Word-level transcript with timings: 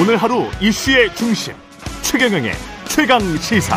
오늘 0.00 0.16
하루 0.16 0.46
이슈의 0.62 1.14
중심 1.14 1.52
최경영의 2.00 2.52
최강 2.88 3.20
시사. 3.36 3.76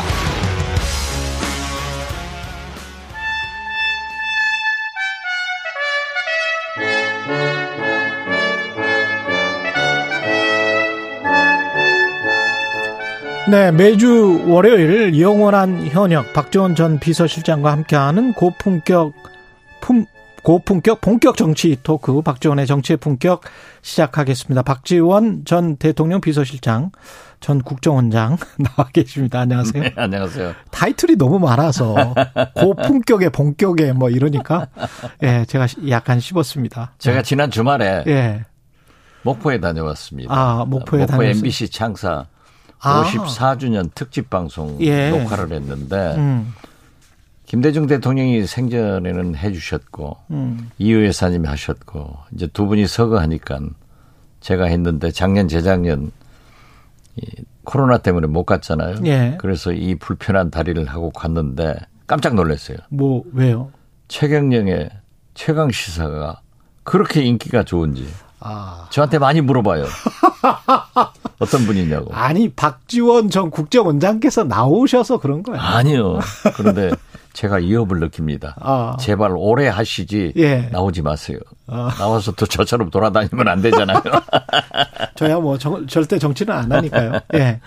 네, 13.52 13.72
매주 13.72 14.46
월요일 14.48 15.20
영원한 15.20 15.88
현역 15.88 16.32
박지원 16.32 16.76
전 16.76 17.00
비서실장과 17.00 17.70
함께하는 17.70 18.32
고품격 18.32 19.14
품 19.82 20.06
고품격 20.44 21.00
본격 21.00 21.38
정치 21.38 21.78
토크 21.82 22.22
박지원의 22.22 22.68
정치의 22.68 22.98
품격 22.98 23.42
시작하겠습니다. 23.82 24.62
박지원 24.62 25.46
전 25.46 25.78
대통령 25.78 26.20
비서실장 26.20 26.92
전 27.40 27.62
국정원장 27.62 28.38
나와 28.60 28.90
계십니다. 28.92 29.40
안녕하세요. 29.40 29.84
네, 29.84 29.94
안녕하세요. 29.96 30.54
타이틀이 30.70 31.16
너무 31.16 31.40
많아서 31.40 32.14
고품격의 32.56 33.32
본격에 33.32 33.94
뭐 33.94 34.10
이러니까 34.10 34.68
예, 35.24 35.46
제가 35.46 35.66
약간 35.90 36.20
씹었습니다. 36.20 36.94
제가 36.98 37.22
지난 37.22 37.50
주말에 37.50 38.04
예. 38.08 38.46
목포에 39.24 39.62
다녀왔습니다. 39.62 40.34
아, 40.34 40.66
목포에 40.66 41.02
목포 41.02 41.12
다녀왔어요? 41.12 41.38
MBC 41.38 41.70
창사 41.70 42.26
아. 42.82 43.04
54주년 43.06 43.90
특집 43.96 44.30
방송 44.30 44.78
예. 44.82 45.10
녹화를 45.10 45.54
했는데 45.54 46.16
음. 46.18 46.54
김대중 47.54 47.86
대통령이 47.86 48.48
생전에는 48.48 49.36
해주셨고 49.36 50.18
음. 50.32 50.72
이유 50.80 51.06
여사님이 51.06 51.48
하셨고 51.48 52.18
이제 52.34 52.48
두 52.48 52.66
분이 52.66 52.88
서거하니까 52.88 53.60
제가 54.40 54.66
했는데 54.66 55.12
작년 55.12 55.48
재작년 55.48 56.12
이 57.16 57.28
코로나 57.64 58.00
때문에 58.00 58.26
못 58.26 58.46
갔잖아요. 58.46 58.96
예. 59.06 59.38
그래서 59.40 59.72
이 59.72 59.94
불편한 59.94 60.50
다리를 60.50 60.84
하고 60.88 61.12
갔는데 61.12 61.76
깜짝 62.08 62.34
놀랐어요. 62.34 62.78
뭐 62.90 63.24
왜요? 63.34 63.70
최경령의 64.08 64.90
최강 65.36 65.70
시사가 65.70 66.42
그렇게 66.82 67.22
인기가 67.22 67.62
좋은지 67.62 68.08
아. 68.40 68.88
저한테 68.90 69.20
많이 69.20 69.42
물어봐요. 69.42 69.86
어떤 71.38 71.66
분이냐고. 71.68 72.12
아니 72.16 72.50
박지원 72.50 73.30
전 73.30 73.52
국정원장께서 73.52 74.44
나오셔서 74.44 75.20
그런 75.20 75.44
거예요. 75.44 75.62
아니요. 75.62 76.20
그런데 76.56 76.90
제가 77.34 77.56
위협을 77.58 78.00
느낍니다. 78.00 78.56
아. 78.60 78.96
제발 79.00 79.34
오래 79.36 79.68
하시지 79.68 80.34
예. 80.38 80.70
나오지 80.72 81.02
마세요. 81.02 81.40
아. 81.68 81.90
나와서 81.98 82.32
또 82.34 82.46
저처럼 82.46 82.90
돌아다니면 82.92 83.48
안 83.48 83.62
되잖아요. 83.62 84.02
저야 85.16 85.40
뭐 85.40 85.58
정- 85.58 85.86
절대 85.88 86.20
정치는 86.20 86.54
안 86.54 86.72
하니까요. 86.72 87.20
예. 87.34 87.60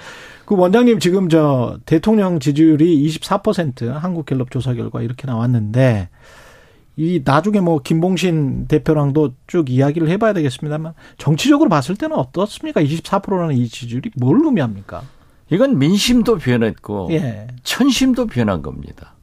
그 0.45 0.57
원장님 0.57 1.01
지금 1.01 1.29
저 1.29 1.79
대통령 1.85 2.39
지지율이 2.39 3.05
24% 3.09 3.89
한국갤럽 3.95 4.51
조사 4.53 4.73
결과 4.75 5.03
이렇게 5.03 5.27
나왔는데 5.27 6.09
이 6.99 7.21
나중에 7.25 7.59
뭐 7.61 7.81
김봉신 7.83 8.69
대표랑도 8.69 9.35
쭉 9.49 9.69
이야기를 9.69 10.09
해봐야 10.09 10.33
되겠습니다만 10.33 10.95
정치적으로 11.19 11.69
봤을 11.69 11.97
때는 11.97 12.17
어떻습니까? 12.17 12.81
24%라는 12.81 13.57
이 13.57 13.69
지지율이 13.69 14.13
뭘 14.17 14.41
의미합니까? 14.45 15.03
이건 15.51 15.79
민심도 15.79 16.39
변했고 16.39 17.09
예. 17.11 17.49
천심도 17.65 18.27
변한 18.29 18.63
겁니다. 18.63 19.16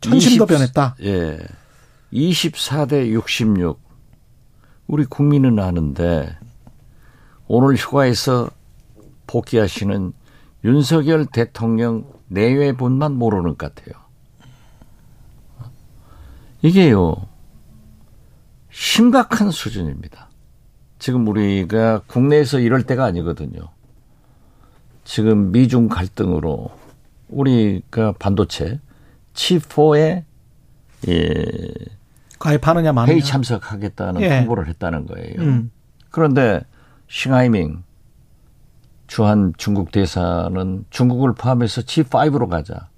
천심도 0.00 0.44
20 0.44 0.46
변했다. 0.46 0.96
예. 1.02 1.38
24대 2.12 3.10
66. 3.10 3.78
우리 4.86 5.04
국민은 5.04 5.58
아는데 5.58 6.36
오늘 7.46 7.76
휴가에서 7.76 8.50
복귀하시는 9.26 10.12
윤석열 10.64 11.26
대통령 11.26 12.04
내외분만 12.28 13.12
모르는 13.12 13.56
것 13.56 13.74
같아요. 13.74 14.00
이게요. 16.62 17.28
심각한 18.70 19.50
수준입니다. 19.50 20.28
지금 20.98 21.26
우리가 21.28 22.02
국내에서 22.06 22.58
이럴 22.58 22.82
때가 22.82 23.04
아니거든요. 23.04 23.60
지금 25.04 25.50
미중 25.50 25.88
갈등으로 25.88 26.70
우리가 27.28 28.12
반도체 28.18 28.80
칩4에 29.34 30.24
예, 31.08 31.34
가입하느냐 32.38 32.92
마느냐. 32.92 33.12
회의 33.12 33.22
참석하겠다는 33.22 34.20
예. 34.22 34.38
통보를 34.40 34.68
했다는 34.68 35.06
거예요. 35.06 35.40
음. 35.40 35.70
그런데 36.10 36.60
싱하이밍 37.08 37.82
주한 39.06 39.52
중국 39.56 39.90
대사는 39.90 40.84
중국을 40.90 41.34
포함해서 41.34 41.82
G5로 41.82 42.48
가자. 42.48 42.88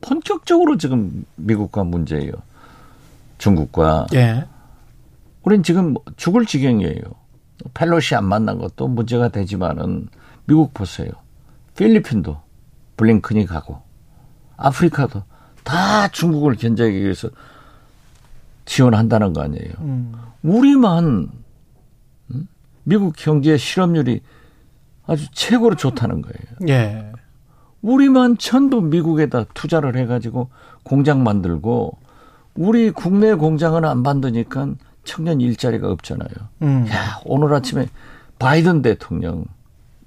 본격적으로 0.00 0.76
지금 0.76 1.24
미국과 1.36 1.84
문제예요. 1.84 2.32
중국과 3.38 4.06
예. 4.14 4.46
우린 5.42 5.62
지금 5.62 5.94
죽을 6.16 6.44
지경이에요. 6.46 7.00
펠로시 7.74 8.14
안 8.14 8.24
만난 8.24 8.58
것도 8.58 8.88
문제가 8.88 9.28
되지만은 9.28 10.08
미국 10.44 10.74
보세요. 10.74 11.10
필리핀도 11.76 12.40
블링컨이 12.96 13.46
가고 13.46 13.80
아프리카도 14.56 15.22
다 15.64 16.08
중국을 16.08 16.56
견제하기 16.56 17.02
위해서 17.02 17.28
지원한다는 18.64 19.32
거 19.32 19.42
아니에요. 19.42 19.72
음. 19.80 20.12
우리만 20.42 21.28
음? 22.30 22.48
미국 22.84 23.14
경제 23.16 23.56
실업률이 23.56 24.20
아주 25.06 25.26
최고로 25.32 25.76
좋다는 25.76 26.22
거예요. 26.22 26.68
예. 26.68 27.12
우리만 27.82 28.38
전부 28.38 28.80
미국에다 28.80 29.44
투자를 29.54 29.96
해가지고 29.96 30.50
공장 30.84 31.24
만들고 31.24 31.98
우리 32.54 32.90
국내 32.90 33.34
공장은 33.34 33.84
안 33.84 34.02
만드니까 34.02 34.68
청년 35.04 35.40
일자리가 35.40 35.90
없잖아요. 35.90 36.30
음. 36.62 36.86
야 36.88 37.20
오늘 37.24 37.52
아침에 37.54 37.88
바이든 38.38 38.82
대통령 38.82 39.44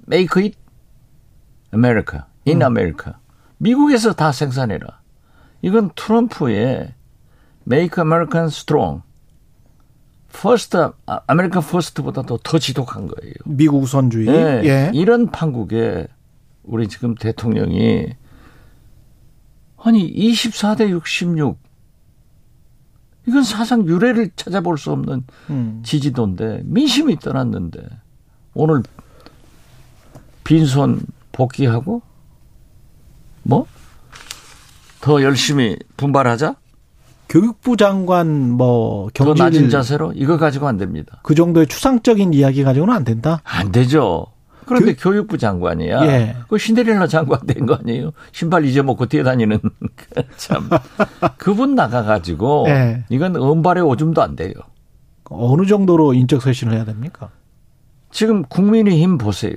Make 0.08 0.44
it 0.44 0.58
America 1.74 2.22
in 2.48 2.62
America 2.62 3.14
미국에서 3.58 4.14
다 4.14 4.32
생산해라. 4.32 5.00
이건 5.66 5.90
트럼프의 5.96 6.94
Make 7.68 8.04
American 8.04 8.48
Strong 8.50 9.02
First 10.30 10.78
America 11.08 11.60
First보다도 11.60 12.38
더 12.44 12.60
지독한 12.60 13.08
거예요. 13.08 13.34
미국 13.46 13.82
우선주의. 13.82 14.28
예, 14.28 14.62
예. 14.64 14.92
이런 14.94 15.32
판국에 15.32 16.08
우리 16.64 16.88
지금 16.88 17.16
대통령이 17.16 18.14
아니 19.78 20.14
24대 20.14 20.90
66 20.90 21.58
이건 23.28 23.44
사상 23.44 23.88
유례를 23.88 24.32
찾아볼 24.36 24.78
수 24.78 24.92
없는 24.92 25.24
음. 25.50 25.82
지지도인데 25.84 26.62
민심이 26.66 27.18
떠났는데 27.18 27.88
오늘 28.54 28.84
빈손 30.44 31.02
복귀하고 31.32 32.04
뭐 33.42 33.66
더 35.06 35.22
열심히 35.22 35.78
분발하자 35.98 36.56
교육부 37.30 37.78
장관 37.78 38.50
뭐더 38.50 39.24
경질 39.24 39.46
낮은 39.46 39.70
자세로 39.70 40.14
이거 40.16 40.38
가지고 40.38 40.68
안 40.68 40.78
됩니다. 40.78 41.20
그 41.22 41.36
정도의 41.36 41.68
추상적인 41.68 42.34
이야기 42.34 42.64
가지고는 42.64 42.92
안 42.92 43.04
된다. 43.04 43.40
안 43.44 43.72
되죠. 43.72 44.26
그런데 44.66 44.96
교 44.96 45.16
육, 45.16 45.28
부 45.28 45.38
장관이야. 45.38 46.06
예. 46.08 46.36
그 46.50 46.58
신데렐라 46.58 47.06
장관 47.06 47.46
된 47.46 47.68
거 47.68 47.76
아니에요? 47.76 48.14
신발 48.32 48.66
잊어먹고 48.66 49.06
뛰어다니는 49.06 49.60
참 50.38 50.68
그분 51.38 51.76
나가가지고 51.76 52.66
예. 52.70 53.04
이건 53.10 53.36
은발의 53.36 53.84
오줌도 53.84 54.24
안 54.24 54.36
돼요. 54.36 54.54
어느 55.26 55.68
정도로 55.68 56.16
인적 56.16 56.42
쇄신을 56.42 56.74
해야 56.74 56.84
됩니까? 56.84 57.30
지금 58.10 58.42
국민의힘 58.42 59.20
보세요. 59.20 59.54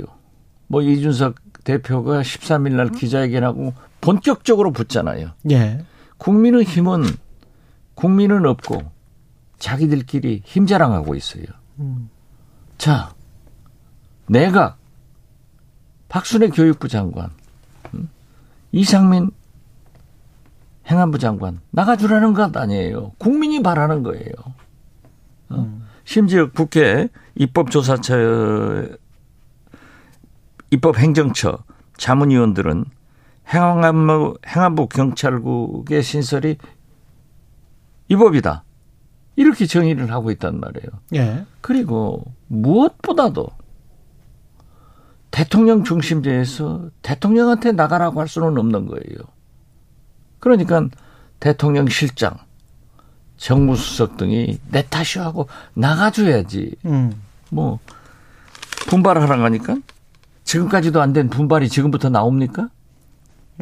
뭐 0.67 0.83
이준석 0.83 1.37
대표가 1.65 2.21
13일 2.21 2.73
날 2.75 2.91
기자회견하고 2.91 3.73
본격적으로 4.01 4.73
붙잖아요. 4.73 5.33
예. 5.51 5.85
국민의힘은 6.19 7.05
국민은 7.95 8.47
없고 8.47 8.91
자기들끼리 9.59 10.43
힘 10.45 10.67
자랑하고 10.67 11.15
있어요. 11.15 11.45
음. 11.81 12.11
자, 12.77 13.13
내가 14.29 14.77
박순애 16.09 16.49
교육부 16.49 16.89
장관, 16.89 17.31
음? 17.95 18.09
이상민 18.73 19.31
행안부 20.87 21.19
장관 21.19 21.61
나가주라는 21.71 22.35
것 22.35 22.57
아니에요. 22.57 23.13
국민이 23.19 23.63
바라는 23.63 24.03
거예요. 24.03 24.33
어? 25.51 25.81
심지어 26.05 26.51
국회 26.51 27.09
입법조사처, 27.35 28.87
입법행정처 30.71 31.59
자문위원들은 31.99 32.85
행안부, 33.53 34.39
행안부 34.47 34.89
경찰국의 34.89 36.03
신설이 36.03 36.57
위법이다. 38.09 38.65
이렇게 39.37 39.67
정의를 39.67 40.11
하고 40.11 40.31
있단 40.31 40.59
말이에요. 40.61 40.89
예. 41.15 41.47
그리고 41.61 42.25
무엇보다도 42.49 43.49
대통령 45.31 45.85
중심제에서 45.85 46.91
대통령한테 47.03 47.73
나가라고 47.73 48.21
할 48.21 48.29
수는 48.29 48.59
없는 48.59 48.87
거예요. 48.87 49.19
그러니까 50.41 50.89
대통령 51.39 51.89
실장, 51.89 52.37
정무수석 53.37 54.17
등이 54.17 54.59
내 54.71 54.83
탓이 54.83 55.19
하고 55.21 55.49
나가줘야지. 55.75 56.75
음. 56.87 57.13
뭐 57.51 57.79
분발하라고 58.89 59.43
하니까 59.45 59.77
지금까지도 60.45 61.01
안 61.01 61.13
된 61.13 61.29
분발이 61.31 61.69
지금부터 61.69 62.09
나옵니까? 62.09 62.69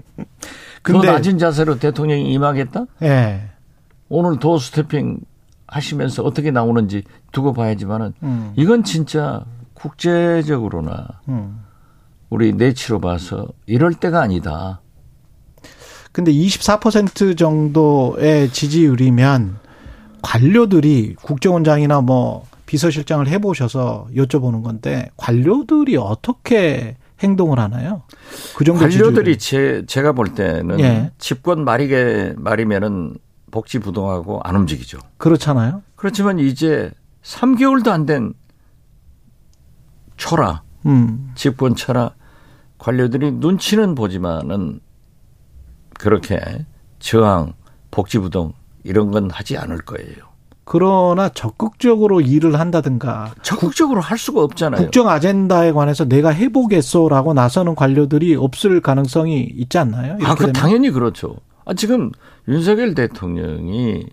근데- 0.83 1.07
더 1.07 1.13
낮은 1.13 1.39
자세로 1.39 1.79
대통령이 1.79 2.33
임하겠다? 2.33 2.87
예. 3.03 3.51
오늘 4.09 4.39
도 4.39 4.59
스태핑 4.59 5.21
하시면서 5.67 6.23
어떻게 6.23 6.51
나오는지 6.51 7.03
두고 7.33 7.53
봐야지만은 7.53 8.13
음. 8.23 8.53
이건 8.57 8.85
진짜 8.85 9.45
국제적으로나 9.75 11.21
음. 11.29 11.63
우리 12.31 12.53
내치로 12.53 13.01
봐서 13.01 13.49
이럴 13.67 13.95
때가 13.95 14.21
아니다. 14.23 14.81
근데 16.13 16.33
24% 16.33 17.37
정도의 17.37 18.49
지지율이면 18.51 19.59
관료들이 20.23 21.15
국정원장이나 21.17 22.01
뭐 22.01 22.47
비서실장을 22.65 23.27
해보셔서 23.29 24.09
여쭤보는 24.15 24.63
건데 24.63 25.11
관료들이 25.17 25.97
어떻게 25.97 26.97
행동을 27.23 27.59
하나요? 27.59 28.03
그 28.57 28.65
정도 28.65 28.81
관료들이. 28.83 29.39
제, 29.39 29.85
제가 29.87 30.13
볼 30.13 30.35
때는 30.35 30.81
예. 30.81 31.11
집권 31.19 31.65
말이게 31.65 32.35
말이면은 32.37 33.17
복지 33.51 33.79
부동하고 33.79 34.41
안 34.45 34.57
움직이죠. 34.57 34.99
그렇잖아요. 35.17 35.83
그렇지만 35.95 36.39
이제 36.39 36.91
3개월도 37.23 37.89
안 37.89 38.07
된 38.07 38.35
초라 40.17 40.63
음. 40.87 41.33
집권 41.35 41.75
초라 41.75 42.13
관료들이 42.79 43.33
눈치는 43.33 43.95
보지만은 43.95 44.81
그렇게 45.99 46.67
저항 46.99 47.55
복지 47.91 48.19
부동 48.19 48.53
이런 48.85 49.11
건 49.11 49.31
하지 49.31 49.57
않을 49.57 49.79
거예요. 49.79 50.25
그러나 50.67 51.29
적극적으로 51.29 52.21
일을 52.21 52.59
한다든가 52.59 53.33
적극적으로 53.43 54.01
할 54.01 54.19
수가 54.19 54.43
없잖아요. 54.43 54.83
국정 54.83 55.09
아젠다에 55.09 55.71
관해서 55.71 56.05
내가 56.05 56.31
해보겠소라고 56.31 57.35
나서는 57.35 57.77
관료들이 57.77 58.35
없을 58.35 58.81
가능성이 58.81 59.43
있지 59.43 59.79
않나요? 59.79 60.19
아, 60.25 60.35
그? 60.35 60.53
당연히 60.53 60.91
그렇죠. 60.91 61.37
아, 61.65 61.73
지금 61.75 62.11
윤석열 62.49 62.97
대통령이 62.97 64.07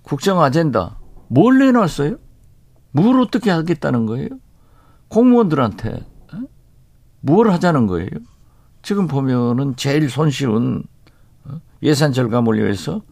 국정 0.00 0.40
아젠다 0.40 0.96
뭘 1.28 1.58
내놨어요? 1.58 2.16
뭘 2.92 3.20
어떻게 3.20 3.50
하겠다는 3.50 4.06
거예요? 4.06 4.30
공무원들한테 5.08 5.90
에? 5.90 6.38
뭘 7.20 7.50
하자는 7.50 7.86
거예요? 7.86 8.08
지금 8.80 9.06
보면은 9.06 9.76
제일 9.76 10.08
손쉬운 10.08 10.82
어? 11.44 11.60
예산 11.82 12.14
절감을 12.14 12.58
위해서 12.58 13.02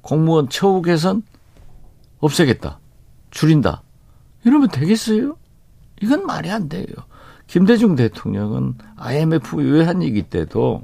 공무원 0.00 0.48
처우 0.48 0.80
개선 0.82 1.24
없애겠다. 2.18 2.80
줄인다. 3.30 3.82
이러면 4.44 4.68
되겠어요? 4.68 5.36
이건 6.00 6.26
말이 6.26 6.50
안 6.50 6.68
돼요. 6.68 6.86
김대중 7.46 7.94
대통령은 7.94 8.74
IMF 8.96 9.56
외환위기 9.56 10.24
때도 10.24 10.82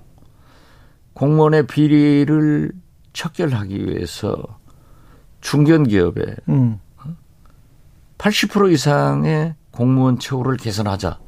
공무원의 1.14 1.66
비리를 1.66 2.72
척결하기 3.12 3.86
위해서 3.86 4.36
중견기업에 5.40 6.36
음. 6.48 6.78
80% 8.18 8.72
이상의 8.72 9.54
공무원 9.72 10.18
처우를 10.18 10.56
개선하자. 10.56 11.18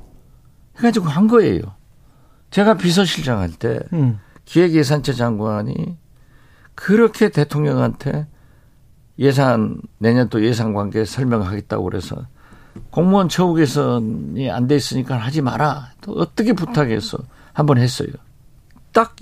해가지고 0.78 1.06
한 1.06 1.26
거예요. 1.26 1.60
제가 2.50 2.74
비서실장 2.74 3.40
할때 3.40 3.80
음. 3.92 4.20
기획예산처 4.44 5.12
장관이 5.14 5.96
그렇게 6.74 7.30
대통령한테 7.30 8.28
예산 9.18 9.80
내년 9.98 10.28
또 10.28 10.44
예산 10.44 10.74
관계 10.74 11.04
설명하겠다고 11.04 11.84
그래서 11.84 12.26
공무원 12.90 13.28
처우 13.28 13.54
개선이 13.54 14.50
안 14.50 14.66
돼 14.66 14.76
있으니까 14.76 15.16
하지 15.16 15.40
마라. 15.42 15.92
또 16.00 16.12
어떻게 16.12 16.52
부탁해서 16.52 17.18
한번 17.52 17.78
했어요. 17.78 18.08
딱 18.92 19.14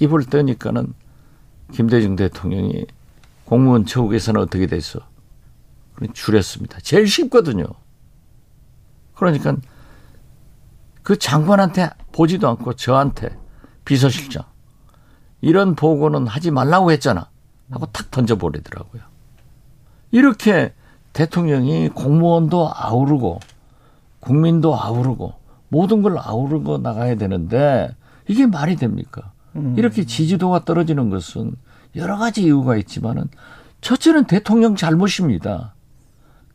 입을 0.00 0.24
떠니까는 0.24 0.94
김대중 1.72 2.16
대통령이 2.16 2.86
공무원 3.44 3.84
처우 3.84 4.08
개선은 4.08 4.40
어떻게 4.40 4.66
됐어? 4.66 5.00
줄였습니다. 6.12 6.78
제일 6.80 7.06
쉽거든요. 7.06 7.66
그러니까 9.14 9.56
그 11.02 11.18
장관한테 11.18 11.90
보지도 12.12 12.48
않고 12.48 12.72
저한테 12.74 13.36
비서실장 13.84 14.42
이런 15.40 15.74
보고는 15.74 16.26
하지 16.26 16.50
말라고 16.50 16.90
했잖아. 16.90 17.28
하고 17.70 17.86
탁 17.92 18.10
던져버리더라고요. 18.10 19.02
이렇게 20.14 20.72
대통령이 21.12 21.88
공무원도 21.88 22.70
아우르고 22.72 23.40
국민도 24.20 24.80
아우르고 24.80 25.34
모든 25.68 26.02
걸 26.02 26.16
아우르고 26.18 26.78
나가야 26.78 27.16
되는데 27.16 27.96
이게 28.28 28.46
말이 28.46 28.76
됩니까? 28.76 29.32
이렇게 29.76 30.04
지지도가 30.04 30.64
떨어지는 30.64 31.10
것은 31.10 31.56
여러 31.96 32.16
가지 32.16 32.44
이유가 32.44 32.76
있지만은 32.76 33.24
첫째는 33.80 34.26
대통령 34.26 34.76
잘못입니다. 34.76 35.74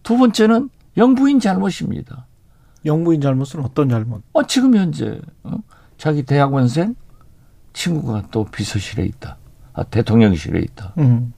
두 0.03 0.17
번째는 0.17 0.69
영부인 0.95 1.41
잘못입니다. 1.41 2.27
영부인 2.85 3.19
잘못은 3.19 3.59
어떤 3.65 3.89
잘못? 3.89 4.21
어, 4.31 4.43
지금 4.47 4.77
현재 4.77 5.19
어? 5.43 5.57
자기 5.97 6.23
대학원생 6.23 6.95
친구가 7.73 8.27
또 8.31 8.45
비서실에 8.45 9.03
있다. 9.03 9.35
아, 9.73 9.83
대통령실에 9.83 10.61
있다. 10.61 10.93
음. 10.97 11.33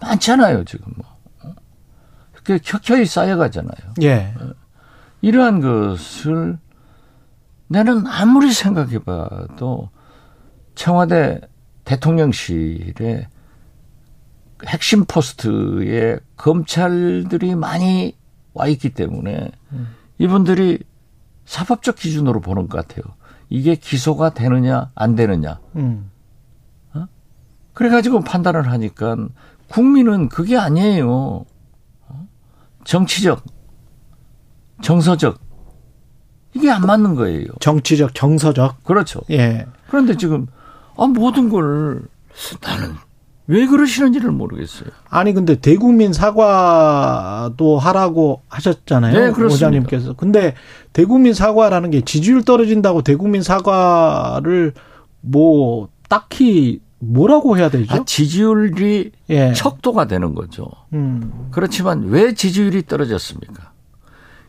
많잖아요, 0.00 0.64
지금 0.64 0.92
뭐. 0.96 1.15
어? 2.46 2.58
그 2.58 2.58
켜켜이 2.62 3.04
쌓여가잖아요. 3.06 3.94
예. 4.02 4.34
이러한 5.20 5.60
것을 5.60 6.58
나는 7.68 8.06
아무리 8.06 8.52
생각해봐도 8.52 9.90
청와대 10.74 11.40
대통령실에 11.84 13.28
핵심 14.66 15.04
포스트에 15.04 16.18
검찰들이 16.36 17.56
많이 17.56 18.16
와 18.54 18.68
있기 18.68 18.90
때문에 18.90 19.50
이분들이 20.18 20.78
사법적 21.44 21.96
기준으로 21.96 22.40
보는 22.40 22.68
것 22.68 22.86
같아요. 22.86 23.04
이게 23.48 23.74
기소가 23.74 24.34
되느냐 24.34 24.90
안 24.94 25.14
되느냐. 25.14 25.60
음. 25.76 26.10
그래가지고 27.74 28.20
판단을 28.20 28.70
하니까 28.70 29.16
국민은 29.68 30.28
그게 30.30 30.56
아니에요. 30.56 31.44
어? 32.86 32.88
정치적, 32.88 33.42
정서적 34.82 35.38
이게 36.54 36.70
안 36.70 36.82
맞는 36.82 37.16
거예요. 37.16 37.48
정치적, 37.60 38.14
정서적. 38.14 38.84
그렇죠. 38.84 39.20
예. 39.30 39.66
그런데 39.88 40.16
지금 40.16 40.46
아 40.96 41.06
모든 41.06 41.48
걸 41.48 42.02
나는 42.62 42.94
왜 43.48 43.66
그러시는지를 43.66 44.30
모르겠어요. 44.30 44.88
아니 45.08 45.32
근데 45.32 45.56
대국민 45.56 46.12
사과도 46.12 47.78
하라고 47.78 48.42
하셨잖아요. 48.48 49.12
네, 49.12 49.32
그렇습니다. 49.32 49.54
오자님께서. 49.54 50.14
근데 50.14 50.54
대국민 50.92 51.34
사과라는 51.34 51.90
게 51.90 52.00
지지율 52.00 52.42
떨어진다고 52.44 53.02
대국민 53.02 53.42
사과를 53.42 54.72
뭐 55.20 55.88
딱히 56.08 56.80
뭐라고 56.98 57.58
해야 57.58 57.68
되죠? 57.68 57.94
아, 57.94 58.04
지지율이 58.04 59.12
예. 59.30 59.52
척도가 59.52 60.06
되는 60.06 60.34
거죠. 60.34 60.66
음. 60.92 61.48
그렇지만 61.50 62.04
왜 62.04 62.32
지지율이 62.34 62.86
떨어졌습니까? 62.86 63.72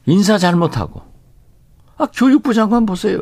인사 0.06 0.38
잘못하고. 0.38 1.01
아, 1.98 2.08
교육부 2.13 2.54
장관 2.54 2.86
보세요. 2.86 3.20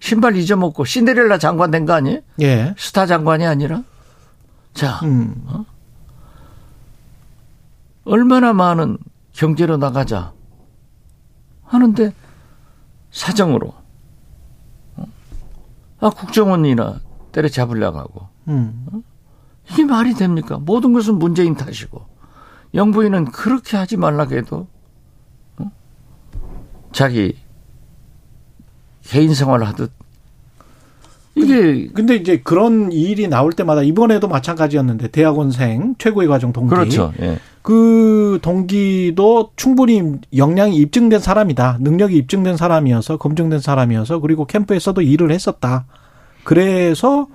신발 0.00 0.36
잊어먹고 0.36 0.84
신데렐라 0.84 1.38
장관 1.38 1.70
된 1.70 1.84
거 1.86 1.92
아니에요? 1.94 2.20
예. 2.40 2.74
스타 2.78 3.06
장관이 3.06 3.44
아니라? 3.46 3.82
자, 4.72 5.00
음. 5.04 5.46
얼마나 8.04 8.52
많은 8.52 8.98
경제로 9.32 9.76
나가자 9.76 10.32
하는데 11.64 12.12
사정으로 13.10 13.72
어? 14.96 15.04
아 16.00 16.10
국정원이나 16.10 17.00
때려잡으려고 17.32 17.98
하고 17.98 18.28
음. 18.48 18.86
이게 19.70 19.84
말이 19.84 20.14
됩니까? 20.14 20.58
모든 20.58 20.92
것은 20.92 21.18
문재인 21.18 21.54
탓이고 21.54 22.04
영부인은 22.74 23.26
그렇게 23.26 23.76
하지 23.76 23.96
말라고 23.96 24.34
해도 24.34 24.66
어? 25.58 25.70
자기 26.92 27.36
개인 29.02 29.34
생활을 29.34 29.66
하듯 29.68 29.92
이게 31.36 31.88
근데 31.88 32.14
이제 32.14 32.40
그런 32.42 32.92
일이 32.92 33.26
나올 33.26 33.52
때마다 33.52 33.82
이번에도 33.82 34.28
마찬가지였는데 34.28 35.08
대학원생 35.08 35.96
최고의 35.98 36.28
과정 36.28 36.52
동기 36.52 36.70
그렇죠. 36.70 37.12
예. 37.20 37.38
그 37.62 38.38
동기도 38.42 39.50
충분히 39.56 40.02
역량이 40.36 40.76
입증된 40.76 41.18
사람이다. 41.18 41.78
능력이 41.80 42.16
입증된 42.18 42.56
사람이어서 42.56 43.16
검증된 43.16 43.60
사람이어서 43.60 44.20
그리고 44.20 44.46
캠프에서도 44.46 45.00
일을 45.00 45.32
했었다. 45.32 45.86
그래서 46.44 47.26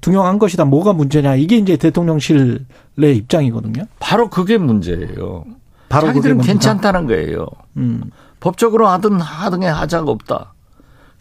등용한 0.00 0.38
것이다. 0.38 0.64
뭐가 0.64 0.92
문제냐? 0.92 1.36
이게 1.36 1.56
이제 1.56 1.76
대통령실의 1.76 2.58
입장이거든요. 2.96 3.84
바로 3.98 4.28
그게 4.30 4.58
문제예요. 4.58 5.44
바로 5.88 6.08
자기들은 6.08 6.38
괜찮다는 6.40 7.06
거예요. 7.06 7.46
음. 7.76 8.10
법적으로 8.40 8.88
하든 8.88 9.20
하등의 9.20 9.72
하자가 9.72 10.10
없다. 10.10 10.54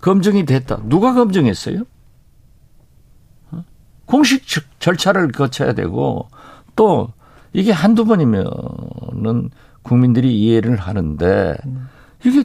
검증이 0.01 0.45
됐다. 0.45 0.81
누가 0.85 1.13
검증했어요? 1.13 1.83
어? 3.51 3.63
공식 4.05 4.43
절차를 4.79 5.31
거쳐야 5.31 5.73
되고 5.73 6.27
또 6.75 7.09
이게 7.53 7.71
한두 7.71 8.05
번이면은 8.05 9.49
국민들이 9.81 10.39
이해를 10.39 10.75
하는데 10.77 11.55
이게 12.23 12.43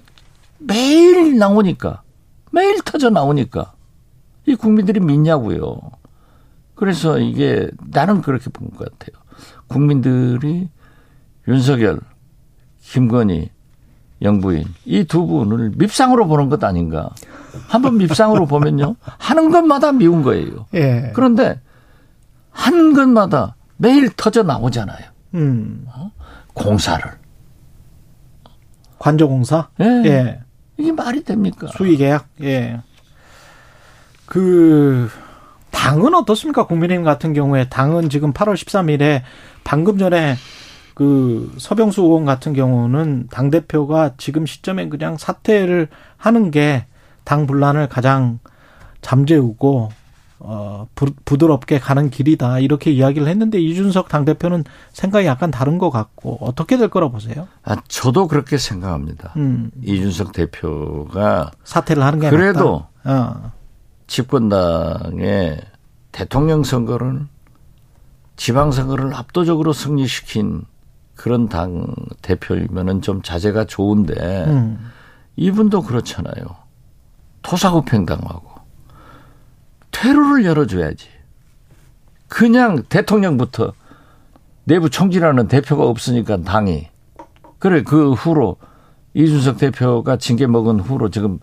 매일 0.59 1.37
나오니까 1.39 2.03
매일 2.53 2.81
터져 2.83 3.11
나오니까 3.11 3.73
이 4.47 4.55
국민들이 4.55 5.01
믿냐고요. 5.01 5.81
그래서 6.81 7.19
이게 7.19 7.69
나는 7.91 8.23
그렇게 8.23 8.49
본 8.51 8.71
것 8.71 8.79
같아요. 8.99 9.23
국민들이 9.69 10.69
윤석열, 11.47 12.01
김건희, 12.81 13.51
영부인 14.23 14.65
이 14.85 15.05
두 15.05 15.27
분을 15.27 15.73
밉상으로 15.77 16.27
보는 16.27 16.49
것 16.49 16.63
아닌가. 16.65 17.11
한번 17.69 17.97
밉상으로 17.99 18.47
보면요. 18.47 18.97
하는 19.19 19.51
것마다 19.51 19.93
미운 19.93 20.23
거예요. 20.23 20.67
예. 20.75 21.13
그런데 21.15 21.61
하는 22.51 22.93
것마다 22.95 23.57
매일 23.77 24.09
터져 24.17 24.43
나오잖아요. 24.43 25.07
음. 25.35 25.85
어? 25.89 26.11
공사를. 26.55 27.11
관저공사? 28.99 29.69
예. 29.81 29.85
예. 30.05 30.41
이게 30.79 30.93
말이 30.93 31.25
됩니까? 31.25 31.69
수의 31.77 31.97
계약? 31.97 32.29
예. 32.43 32.81
그, 34.27 35.09
당은 35.91 36.15
어떻습니까? 36.15 36.67
국민의힘 36.67 37.05
같은 37.05 37.33
경우에 37.33 37.69
당은 37.69 38.11
지금 38.11 38.33
8월 38.33 38.55
13일에 38.55 39.23
방금 39.65 39.99
전에 39.99 40.37
그 40.95 41.53
서병수 41.59 42.03
의원 42.03 42.25
같은 42.25 42.53
경우는 42.53 43.29
당 43.31 43.51
대표가 43.51 44.13
지금 44.19 44.47
시점에 44.47 44.89
그냥 44.89 45.17
사퇴를 45.17 45.89
하는 46.17 46.51
게 46.51 46.87
당 47.31 47.47
분란을 47.47 47.89
가장 47.89 48.41
잠재우고 49.03 49.91
어 50.41 50.89
부, 50.95 51.13
부드럽게 51.25 51.79
가는 51.79 52.11
길이다 52.11 52.59
이렇게 52.59 52.91
이야기를 52.91 53.29
했는데 53.29 53.61
이준석 53.61 54.09
당 54.09 54.25
대표는 54.25 54.65
생각이 54.93 55.27
약간 55.27 55.51
다른 55.51 55.79
것 55.79 55.91
같고 55.91 56.39
어떻게 56.41 56.77
될 56.79 56.89
거라 56.89 57.09
보세요? 57.09 57.47
아, 57.63 57.77
저도 57.87 58.27
그렇게 58.27 58.57
생각합니다. 58.57 59.35
음, 59.37 59.71
이준석 59.83 60.33
대표가 60.33 61.51
사퇴를 61.63 62.03
하는 62.03 62.19
게 62.21 62.31
그래도. 62.31 62.87
어. 63.05 63.53
집권당의 64.09 65.61
대통령 66.13 66.63
선거를 66.65 67.27
지방선거를 68.37 69.15
압도적으로 69.15 69.73
승리시킨 69.73 70.65
그런 71.15 71.49
당 71.49 71.95
대표이면은 72.23 73.03
좀 73.03 73.21
자제가 73.23 73.65
좋은데 73.67 74.45
음. 74.47 74.91
이분도 75.37 75.83
그렇잖아요. 75.83 76.33
토사구팽 77.43 78.07
당하고 78.07 78.51
퇴로를 79.91 80.45
열어줘야지. 80.45 81.09
그냥 82.29 82.83
대통령부터 82.89 83.73
내부 84.65 84.89
총질하는 84.89 85.49
대표가 85.49 85.85
없으니까 85.87 86.39
당이 86.39 86.89
그래 87.59 87.83
그 87.83 88.13
후로 88.13 88.57
이준석 89.15 89.59
대표가 89.59 90.17
징계 90.17 90.47
먹은 90.47 90.81
후로 90.81 91.11
지금 91.11 91.41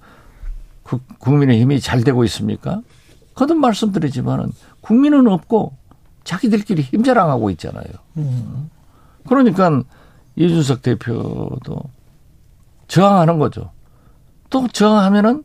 국- 0.83 1.19
국민의 1.19 1.59
힘이 1.59 1.79
잘 1.81 2.03
되고 2.03 2.23
있습니까? 2.23 2.81
거듭 3.37 3.57
말씀드리지만은 3.57 4.51
국민은 4.81 5.27
없고 5.27 5.75
자기들끼리 6.23 6.81
힘자랑하고 6.81 7.49
있잖아요. 7.51 7.85
그러니까 9.27 9.83
이준석 10.35 10.81
대표도 10.81 11.79
저항하는 12.87 13.37
거죠. 13.37 13.71
또 14.49 14.67
저항하면은 14.67 15.43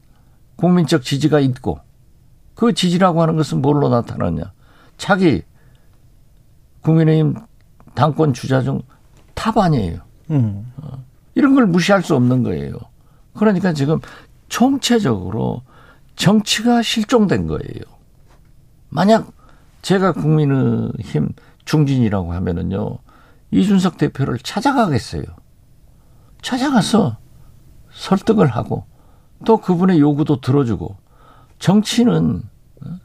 국민적 0.57 1.03
지지가 1.03 1.41
있고 1.41 1.81
그 2.55 2.73
지지라고 2.73 3.21
하는 3.21 3.37
것은 3.37 3.61
뭘로 3.61 3.89
나타나냐? 3.89 4.53
자기 4.97 5.43
국민의힘 6.81 7.37
당권 7.95 8.33
주자 8.33 8.63
중 8.63 8.83
탑 9.43 9.59
아니에요. 9.59 9.99
음. 10.31 10.73
이런 11.35 11.55
걸 11.57 11.67
무시할 11.67 12.03
수 12.05 12.15
없는 12.15 12.45
거예요. 12.45 12.75
그러니까 13.35 13.73
지금 13.73 13.99
총체적으로 14.49 15.63
정치가 16.23 16.83
실종된 16.83 17.49
거예요. 17.49 17.83
만약 18.91 19.33
제가 19.83 20.12
국민의힘 20.12 21.31
중진이라고 21.64 22.33
하면은요, 22.33 22.99
이준석 23.50 23.97
대표를 23.97 24.38
찾아가겠어요. 24.38 25.25
찾아가서 26.41 27.17
설득을 27.93 28.47
하고 28.47 28.87
또 29.45 29.57
그분의 29.57 29.99
요구도 29.99 30.41
들어주고 30.41 30.97
정치는 31.59 32.45
어? 32.85 32.99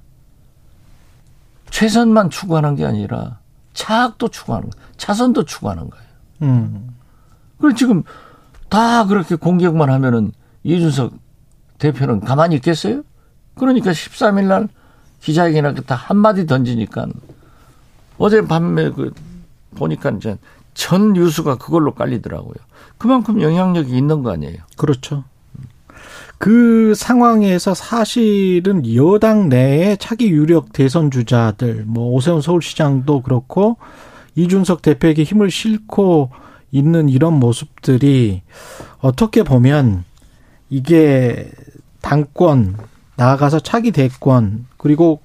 최선만 1.72 2.30
추구하는 2.30 2.76
게 2.76 2.86
아니라 2.86 3.40
차악도 3.74 4.28
추구하는 4.28 4.70
거예요. 4.70 4.88
차선도 4.98 5.46
추구하는 5.46 5.90
거예요. 5.90 6.08
음. 6.44 6.96
그리고 7.58 7.76
지금 7.76 8.04
다 8.70 9.08
그렇게 9.08 9.36
공격만 9.36 9.90
하면은 9.90 10.34
이준석 10.64 11.27
대표는 11.80 12.22
가만히 12.22 12.56
있겠어요? 12.56 13.04
그러니까 13.56 13.92
13일 13.92 14.46
날 14.46 14.68
기자회견할 15.22 15.76
때 15.76 15.84
한마디 15.90 16.46
던지니까 16.46 17.08
어제 18.18 18.42
밤에 18.42 18.92
그 18.92 19.14
보니까 19.76 20.12
이제 20.12 20.38
전 20.74 21.14
뉴스가 21.14 21.58
그걸로 21.58 21.94
깔리더라고요. 21.94 22.56
그만큼 22.98 23.42
영향력이 23.42 23.96
있는 23.96 24.24
거 24.24 24.32
아니에요. 24.32 24.58
그렇죠. 24.76 25.24
그 26.38 26.94
상황에서 26.96 27.74
사실은 27.74 28.94
여당 28.96 29.50
내에 29.50 29.96
차기 29.96 30.30
유력 30.30 30.72
대선 30.72 31.10
주자들, 31.10 31.86
뭐 31.88 32.12
오세훈 32.12 32.42
서울시장도 32.42 33.22
그렇고 33.22 33.78
이준석 34.36 34.84
대표에게 34.84 35.24
힘을 35.24 35.50
싣고 35.50 36.30
있는 36.72 37.10
이런 37.10 37.34
모습들이 37.34 38.44
어떻게 39.00 39.42
보면 39.42 40.04
이게 40.70 41.50
당권 42.08 42.78
나아가서 43.18 43.60
차기 43.60 43.92
대권 43.92 44.66
그리고 44.78 45.22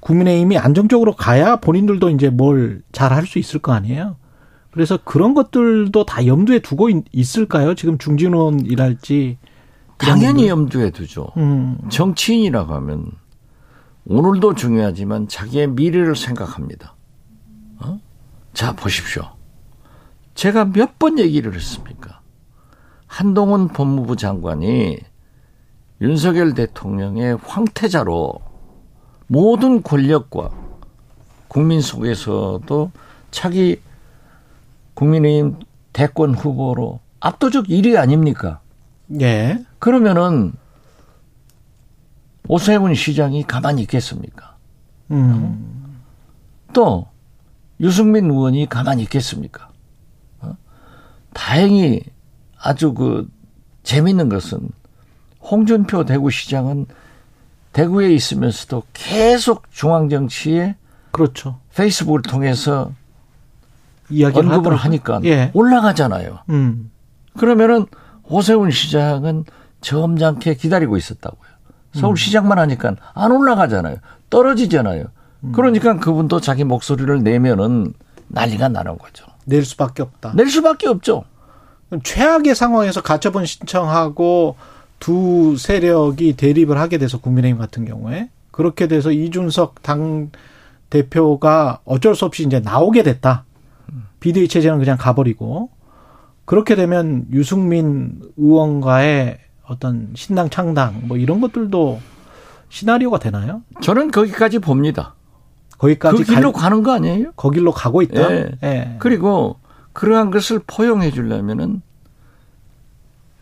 국민의힘이 0.00 0.58
안정적으로 0.58 1.14
가야 1.16 1.56
본인들도 1.56 2.10
이제 2.10 2.28
뭘 2.30 2.82
잘 2.92 3.12
할 3.12 3.26
수 3.26 3.38
있을 3.38 3.60
거 3.60 3.72
아니에요. 3.72 4.16
그래서 4.70 4.98
그런 5.04 5.32
것들도 5.34 6.04
다 6.04 6.26
염두에 6.26 6.58
두고 6.60 6.90
있- 6.90 7.04
있을까요? 7.12 7.74
지금 7.74 7.96
중진원이랄지 7.98 9.38
당연히 9.96 10.48
염두에 10.48 10.90
두죠. 10.90 11.28
음, 11.38 11.78
정치인이라고 11.88 12.74
하면 12.74 13.10
오늘도 14.06 14.54
중요하지만 14.54 15.26
자기의 15.28 15.68
미래를 15.68 16.14
생각합니다. 16.14 16.94
어? 17.80 17.98
자, 18.52 18.74
보십시오. 18.76 19.22
제가 20.34 20.66
몇 20.66 20.98
번 20.98 21.18
얘기를 21.18 21.54
했습니까? 21.54 22.20
한동훈 23.06 23.68
법무부 23.68 24.16
장관이 24.16 24.98
윤석열 26.00 26.54
대통령의 26.54 27.38
황태자로 27.42 28.40
모든 29.26 29.82
권력과 29.82 30.50
국민 31.48 31.80
속에서도 31.80 32.90
차기 33.30 33.80
국민의힘 34.94 35.56
대권 35.92 36.34
후보로 36.34 37.00
압도적 37.20 37.66
1위 37.66 37.98
아닙니까? 37.98 38.60
예. 39.20 39.64
그러면은 39.78 40.52
오세훈 42.46 42.94
시장이 42.94 43.42
가만히 43.44 43.82
있겠습니까? 43.82 44.56
음, 45.10 46.00
또 46.72 47.06
유승민 47.80 48.30
의원이 48.30 48.68
가만히 48.68 49.02
있겠습니까? 49.02 49.70
어? 50.40 50.56
다행히 51.32 52.02
아주 52.58 52.94
그 52.94 53.28
재밌는 53.82 54.28
것은 54.28 54.70
홍준표 55.50 56.04
대구시장은 56.04 56.86
대구에 57.72 58.12
있으면서도 58.12 58.82
계속 58.92 59.70
중앙정치에 59.70 60.76
그렇죠. 61.10 61.58
페이스북을 61.74 62.22
통해서 62.22 62.92
이야기를 64.10 64.44
언급을 64.44 64.58
하더라고요. 64.58 64.84
하니까 64.84 65.20
예. 65.24 65.50
올라가잖아요. 65.54 66.38
음, 66.50 66.90
그러면은 67.36 67.86
오세훈 68.24 68.70
시장은 68.70 69.44
점잖게 69.80 70.54
기다리고 70.54 70.96
있었다고요. 70.96 71.48
서울시장만 71.94 72.58
하니까 72.58 72.96
안 73.14 73.32
올라가잖아요. 73.32 73.96
떨어지잖아요. 74.30 75.06
그러니까 75.52 75.98
그분도 75.98 76.40
자기 76.40 76.64
목소리를 76.64 77.22
내면은 77.22 77.92
난리가 78.28 78.68
나는 78.68 78.98
거죠. 78.98 79.24
낼 79.44 79.64
수밖에 79.64 80.02
없다. 80.02 80.32
낼 80.34 80.50
수밖에 80.50 80.88
없죠. 80.88 81.24
최악의 82.02 82.54
상황에서 82.54 83.00
가처분 83.02 83.46
신청하고 83.46 84.56
두 84.98 85.56
세력이 85.56 86.34
대립을 86.36 86.78
하게 86.78 86.98
돼서 86.98 87.18
국민의힘 87.18 87.58
같은 87.58 87.84
경우에 87.84 88.30
그렇게 88.50 88.88
돼서 88.88 89.12
이준석 89.12 89.82
당 89.82 90.30
대표가 90.90 91.80
어쩔 91.84 92.14
수 92.14 92.24
없이 92.24 92.44
이제 92.44 92.60
나오게 92.60 93.02
됐다. 93.02 93.44
비대위 94.20 94.48
체제는 94.48 94.78
그냥 94.78 94.96
가버리고 94.98 95.70
그렇게 96.44 96.74
되면 96.74 97.26
유승민 97.32 98.20
의원과의 98.36 99.38
어떤 99.64 100.10
신당 100.14 100.50
창당 100.50 101.02
뭐 101.04 101.16
이런 101.16 101.40
것들도 101.40 102.00
시나리오가 102.70 103.18
되나요? 103.18 103.62
저는 103.82 104.10
거기까지 104.10 104.58
봅니다. 104.58 105.14
거기까지 105.78 106.24
그 106.24 106.34
길로 106.34 106.52
갈, 106.52 106.70
가는 106.70 106.82
거 106.82 106.92
아니에요? 106.92 107.32
거길로 107.36 107.70
가고 107.72 108.02
있다. 108.02 108.32
예. 108.32 108.50
예. 108.64 108.96
그리고 108.98 109.56
그러한 109.92 110.30
것을 110.30 110.60
포용해 110.66 111.10
주려면은 111.10 111.82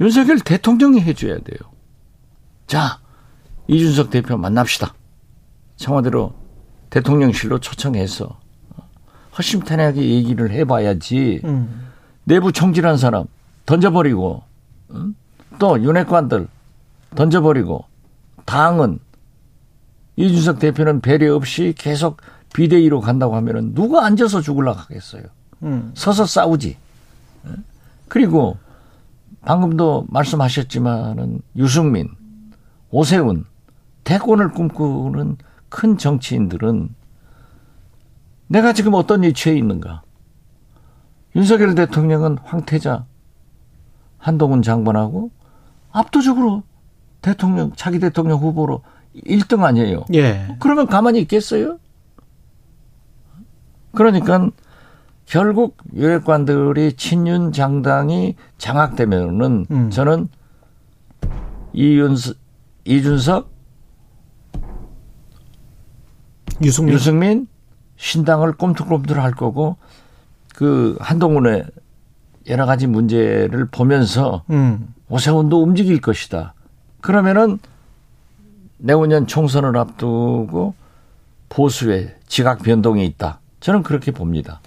윤석열 0.01 0.41
대통령이 0.41 1.01
해줘야 1.01 1.39
돼요. 1.39 1.59
자, 2.67 2.99
이준석 3.69 4.11
대표 4.11 4.37
만납시다. 4.37 4.95
청와대로 5.77 6.35
대통령실로 6.91 7.59
초청해서 7.59 8.39
허심탄회하게 9.37 10.03
얘기를 10.03 10.51
해봐야지 10.51 11.43
음. 11.45 11.89
내부 12.25 12.53
총질한 12.53 12.97
사람 12.97 13.27
던져버리고 13.67 14.43
응? 14.93 15.15
또 15.59 15.83
윤핵관들 15.83 16.49
던져버리고 17.15 17.85
당은 18.47 18.99
이준석 20.17 20.59
대표는 20.59 21.01
배려 21.01 21.35
없이 21.35 21.75
계속 21.77 22.21
비대위로 22.55 23.01
간다고 23.01 23.37
하면은 23.37 23.75
누가 23.75 24.07
앉아서 24.07 24.41
죽을라 24.41 24.73
하겠어요. 24.73 25.25
음. 25.63 25.93
서서 25.95 26.25
싸우지. 26.25 26.77
응? 27.47 27.65
그리고 28.09 28.57
방금도 29.47 30.07
말씀하셨지만은 30.09 31.41
유승민, 31.55 32.09
오세훈, 32.91 33.45
대권을 34.03 34.51
꿈꾸는 34.51 35.39
큰 35.69 35.97
정치인들은 35.97 36.95
내가 38.49 38.73
지금 38.73 38.95
어떤 38.95 39.23
위치에 39.23 39.57
있는가? 39.57 40.03
윤석열 41.37 41.77
대통령은 41.77 42.39
황태자, 42.43 43.07
한동훈 44.19 44.63
장관하고 44.63 45.31
압도적으로 45.93 46.65
대통령, 47.23 47.73
차기 47.77 48.01
대통령 48.01 48.41
후보로 48.41 48.83
1등 49.15 49.63
아니에요. 49.63 50.07
예. 50.15 50.57
그러면 50.59 50.87
가만히 50.87 51.21
있겠어요? 51.21 51.79
그러니까 53.95 54.51
결국 55.27 55.77
유력관들이 55.93 56.93
친윤 56.95 57.53
장당이 57.53 58.37
장악되면은 58.59 59.67
음. 59.71 59.91
저는 59.91 60.29
이윤석, 61.73 62.37
이준석, 62.85 63.51
유승민. 66.63 66.95
유승민 66.95 67.49
신당을 67.97 68.53
꼼틀꼼틀 68.53 69.21
할 69.21 69.33
거고 69.33 69.77
그 70.55 70.97
한동훈의 71.01 71.65
여러 72.49 72.65
가지 72.65 72.87
문제를 72.87 73.67
보면서 73.67 74.45
음. 74.51 74.95
오세훈도 75.09 75.61
움직일 75.63 76.01
것이다. 76.01 76.55
그러면은 77.01 77.59
내후년 78.79 79.27
총선을 79.27 79.77
앞두고 79.77 80.75
보수의 81.49 82.15
지각 82.29 82.63
변동이 82.63 83.05
있다. 83.07 83.41
저는 83.61 83.83
그렇게 83.83 84.13
봅니다. 84.13 84.61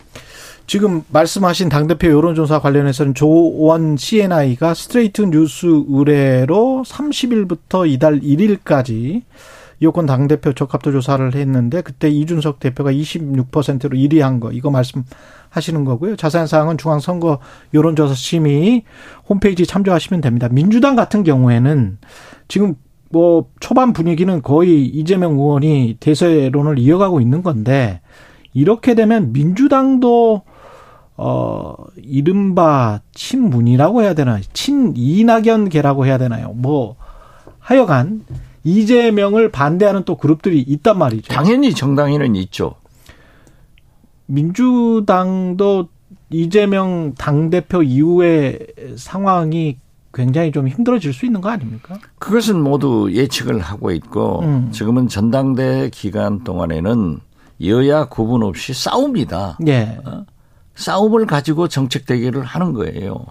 지금 0.67 1.01
말씀하신 1.09 1.69
당대표 1.69 2.09
여론조사 2.09 2.59
관련해서는 2.59 3.15
조원 3.15 3.97
CNI가 3.97 4.75
스트레이트 4.75 5.23
뉴스 5.23 5.65
의뢰로 5.87 6.83
30일부터 6.85 7.89
이달 7.89 8.19
1일까지 8.19 9.23
여권 9.81 10.05
당대표 10.05 10.53
적합도 10.53 10.91
조사를 10.91 11.33
했는데 11.33 11.81
그때 11.81 12.09
이준석 12.09 12.59
대표가 12.59 12.91
26%로 12.91 13.97
1위 13.97 14.19
한 14.19 14.39
거 14.39 14.51
이거 14.51 14.69
말씀하시는 14.69 15.85
거고요. 15.85 16.15
자세한 16.17 16.47
사항은 16.47 16.77
중앙선거 16.77 17.39
여론조사 17.73 18.13
심의 18.13 18.83
홈페이지 19.27 19.65
참조하시면 19.65 20.21
됩니다. 20.21 20.49
민주당 20.51 20.95
같은 20.95 21.23
경우에는 21.23 21.97
지금 22.47 22.75
뭐 23.09 23.49
초반 23.59 23.93
분위기는 23.93 24.41
거의 24.43 24.85
이재명 24.85 25.31
의원이 25.33 25.97
대세론을 25.99 26.77
이어가고 26.77 27.21
있는 27.21 27.41
건데 27.41 28.01
이렇게 28.53 28.95
되면 28.95 29.31
민주당도 29.33 30.41
어 31.17 31.75
이른바 31.97 33.01
친문이라고 33.13 34.03
해야 34.03 34.13
되나 34.13 34.39
친 34.53 34.93
이낙연계라고 34.95 36.05
해야 36.05 36.17
되나요? 36.17 36.53
뭐 36.53 36.95
하여간 37.59 38.23
이재명을 38.63 39.51
반대하는 39.51 40.03
또 40.05 40.15
그룹들이 40.15 40.59
있단 40.61 40.97
말이죠. 40.97 41.33
당연히 41.33 41.73
정당에는 41.73 42.35
있죠. 42.35 42.75
민주당도 44.27 45.89
이재명 46.29 47.13
당대표 47.17 47.81
이후의 47.83 48.67
상황이 48.95 49.77
굉장히 50.13 50.51
좀 50.51 50.67
힘들어질 50.67 51.13
수 51.13 51.25
있는 51.25 51.41
거 51.41 51.49
아닙니까? 51.49 51.97
그것은 52.17 52.61
모두 52.61 53.09
예측을 53.11 53.59
하고 53.59 53.91
있고 53.91 54.41
음. 54.41 54.69
지금은 54.71 55.07
전당대 55.07 55.89
기간 55.93 56.43
동안에는 56.43 57.19
여야 57.65 58.05
구분 58.05 58.43
없이 58.43 58.73
싸웁니다. 58.73 59.57
예. 59.67 59.99
싸움을 60.75 61.25
가지고 61.25 61.67
정책 61.67 62.05
대결을 62.05 62.43
하는 62.43 62.73
거예요. 62.73 63.25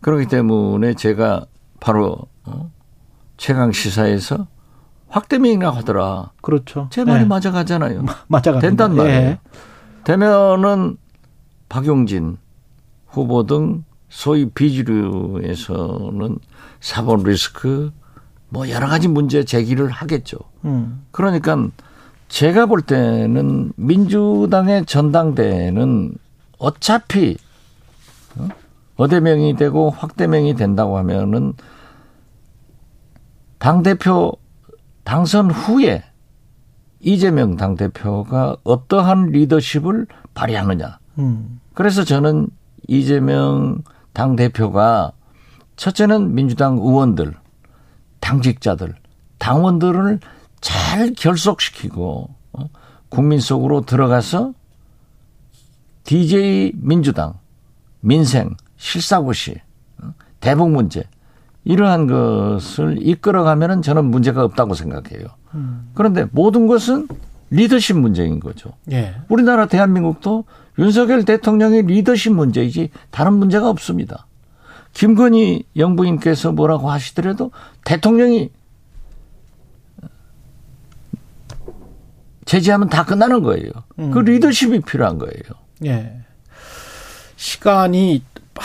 그렇기 0.00 0.26
때문에 0.26 0.94
제가 0.94 1.46
바로 1.80 2.18
어? 2.44 2.70
최강 3.36 3.72
시사에서 3.72 4.46
확대명이라 5.08 5.70
하더라. 5.70 6.30
그렇죠. 6.42 6.88
제 6.90 7.04
말이 7.04 7.22
예. 7.22 7.24
맞아가잖아요. 7.26 8.04
맞아가 8.28 8.60
된단 8.60 8.94
말이에요. 8.94 9.36
되면은 10.04 10.96
박용진 11.68 12.38
후보 13.06 13.44
등 13.46 13.84
소위 14.08 14.48
비주류에서는 14.50 16.38
사법 16.80 17.24
리스크 17.24 17.92
뭐 18.48 18.68
여러 18.68 18.86
가지 18.86 19.08
문제 19.08 19.44
제기를 19.44 19.90
하겠죠. 19.90 20.38
음. 20.64 21.04
그러니까 21.10 21.68
제가 22.28 22.66
볼 22.66 22.82
때는 22.82 23.72
민주당의 23.76 24.86
전당대회는 24.86 26.14
어차피 26.58 27.36
어? 28.36 28.48
어대명이 28.96 29.56
되고 29.56 29.90
확대명이 29.90 30.54
된다고 30.54 30.98
하면은 30.98 31.52
당대표 33.58 34.32
당선 35.04 35.50
후에 35.50 36.02
이재명 37.00 37.56
당대표가 37.56 38.56
어떠한 38.64 39.26
리더십을 39.26 40.06
발휘하느냐. 40.34 40.98
음. 41.18 41.60
그래서 41.74 42.04
저는 42.04 42.48
이재명 42.88 43.82
당대표가 44.12 45.12
첫째는 45.76 46.34
민주당 46.34 46.78
의원들, 46.78 47.34
당직자들, 48.20 48.94
당원들을 49.38 50.20
잘 50.66 51.12
결속시키고 51.14 52.28
어? 52.54 52.68
국민 53.08 53.38
속으로 53.38 53.82
들어가서 53.82 54.52
DJ 56.02 56.72
민주당, 56.74 57.34
민생, 58.00 58.56
실사고시, 58.76 59.60
어? 60.02 60.12
대북 60.40 60.72
문제 60.72 61.04
이러한 61.62 62.08
것을 62.08 62.98
이끌어가면은 63.00 63.82
저는 63.82 64.06
문제가 64.06 64.42
없다고 64.42 64.74
생각해요. 64.74 65.26
그런데 65.94 66.26
모든 66.32 66.66
것은 66.66 67.06
리더십 67.50 67.96
문제인 67.96 68.40
거죠. 68.40 68.72
예. 68.90 69.14
우리나라 69.28 69.66
대한민국도 69.66 70.44
윤석열 70.78 71.24
대통령의 71.24 71.82
리더십 71.82 72.32
문제이지 72.32 72.90
다른 73.10 73.34
문제가 73.34 73.70
없습니다. 73.70 74.26
김건희 74.94 75.64
영부인께서 75.76 76.52
뭐라고 76.52 76.90
하시더라도 76.90 77.52
대통령이 77.84 78.50
제지하면 82.46 82.88
다 82.88 83.04
끝나는 83.04 83.42
거예요. 83.42 83.70
그 83.96 84.18
리더십이 84.20 84.80
필요한 84.80 85.18
거예요. 85.18 85.42
예. 85.84 86.20
시간이 87.36 88.22
아, 88.54 88.62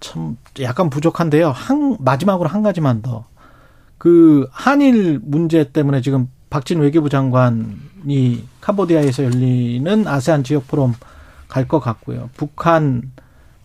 참 0.00 0.36
약간 0.60 0.90
부족한데요. 0.90 1.50
한 1.50 1.96
마지막으로 2.00 2.48
한 2.48 2.62
가지만 2.62 3.00
더. 3.02 3.24
그 3.98 4.46
한일 4.50 5.20
문제 5.22 5.64
때문에 5.72 6.00
지금 6.00 6.28
박진 6.50 6.80
외교부 6.80 7.08
장관이 7.08 8.44
캄보디아에서 8.60 9.24
열리는 9.24 10.06
아세안 10.06 10.42
지역 10.44 10.66
포럼 10.68 10.94
갈 11.48 11.66
것 11.66 11.80
같고요. 11.80 12.30
북한 12.36 13.12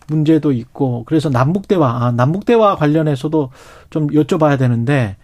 문제도 0.08 0.52
있고 0.52 1.04
그래서 1.06 1.28
남북 1.30 1.66
대화 1.68 2.04
아, 2.06 2.12
남북 2.12 2.44
대화 2.44 2.76
관련해서도 2.76 3.50
좀 3.90 4.06
여쭤봐야 4.08 4.58
되는데 4.58 5.16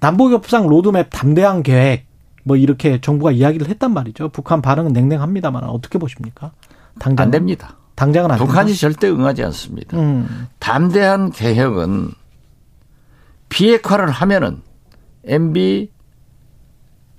남북 0.00 0.32
협상 0.32 0.66
로드맵 0.66 1.08
담대한 1.10 1.62
계획 1.62 2.05
뭐 2.46 2.56
이렇게 2.56 3.00
정부가 3.00 3.32
이야기를 3.32 3.68
했단 3.68 3.92
말이죠. 3.92 4.28
북한 4.28 4.62
반응은 4.62 4.92
냉랭합니다만 4.92 5.64
어떻게 5.64 5.98
보십니까? 5.98 6.52
당장 7.00 7.24
안 7.24 7.30
됩니다. 7.32 7.76
당장은 7.96 8.30
안 8.30 8.38
북한이 8.38 8.68
된다? 8.68 8.80
절대 8.80 9.10
응하지 9.10 9.42
않습니다. 9.42 9.98
음. 9.98 10.46
담대한 10.60 11.32
개혁은 11.32 12.12
비핵화를 13.48 14.10
하면은 14.10 14.62
MB 15.24 15.90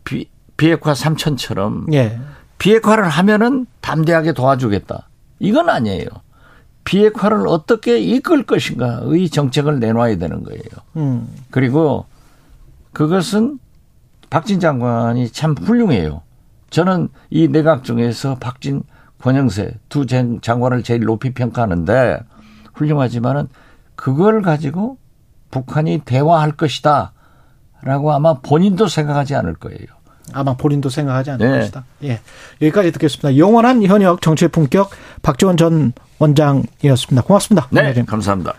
비, 0.05 0.29
비핵화 0.55 0.93
3천처럼 0.93 1.93
예. 1.93 2.17
비핵화를 2.57 3.09
하면은 3.09 3.65
담대하게 3.81 4.31
도와주겠다. 4.31 5.09
이건 5.39 5.67
아니에요. 5.67 6.07
비핵화를 6.85 7.49
어떻게 7.49 7.99
이끌 7.99 8.43
것인가의 8.43 9.29
정책을 9.29 9.81
내놔야 9.81 10.19
되는 10.19 10.43
거예요. 10.43 10.63
음. 10.95 11.27
그리고 11.51 12.05
그것은 12.93 13.59
박진 14.29 14.59
장관이 14.59 15.29
참 15.31 15.55
훌륭해요. 15.59 16.21
저는 16.69 17.09
이 17.29 17.47
내각 17.47 17.83
중에서 17.83 18.35
박진, 18.35 18.83
권영세 19.21 19.75
두 19.89 20.05
장- 20.05 20.39
장관을 20.41 20.83
제일 20.83 21.01
높이 21.05 21.33
평가하는데 21.33 22.19
훌륭하지만은 22.73 23.47
그걸 23.95 24.41
가지고 24.41 24.97
북한이 25.49 26.01
대화할 26.05 26.51
것이다. 26.51 27.13
라고 27.81 28.11
아마 28.11 28.35
본인도 28.35 28.87
생각하지 28.87 29.35
않을 29.35 29.55
거예요. 29.55 29.77
아마 30.33 30.55
본인도 30.55 30.89
생각하지 30.89 31.31
않을 31.31 31.51
네. 31.51 31.59
것이다. 31.59 31.85
예. 32.03 32.19
여기까지 32.61 32.91
듣겠습니다. 32.91 33.37
영원한 33.37 33.81
현역 33.83 34.21
정치의 34.21 34.49
품격 34.49 34.89
박지원 35.21 35.55
전 35.55 35.93
원장이었습니다. 36.19 37.21
고맙습니다. 37.25 37.67
네, 37.71 37.81
원장님. 37.85 38.05
감사합니다. 38.07 38.53